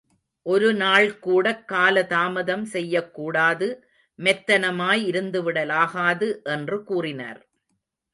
ஒருநாள் 0.43 1.19
கூடக் 1.19 1.71
காலதாமதம் 1.71 2.63
செய்யக் 2.63 3.13
கூடாது, 3.13 3.87
மெத்தனமாய் 4.17 5.05
இருந்துவிடலாகாது 5.05 6.41
என்று 6.43 6.83
கூறினார். 6.83 7.47